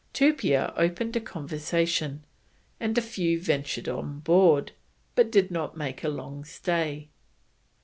Tupia 0.15 0.73
opened 0.77 1.15
a 1.15 1.19
conversation, 1.19 2.23
and 2.79 2.97
a 2.97 3.03
few 3.03 3.39
ventured 3.39 3.87
on 3.87 4.21
board, 4.21 4.71
but 5.13 5.29
did 5.31 5.51
not 5.51 5.77
make 5.77 6.03
a 6.03 6.09
long 6.09 6.43
stay. 6.43 7.09